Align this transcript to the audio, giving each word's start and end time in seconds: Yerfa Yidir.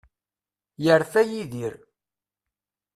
Yerfa 0.83 1.21
Yidir. 1.29 1.73